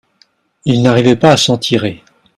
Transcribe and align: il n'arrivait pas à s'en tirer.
il 0.65 0.81
n'arrivait 0.81 1.15
pas 1.15 1.33
à 1.33 1.37
s'en 1.37 1.59
tirer. 1.59 2.03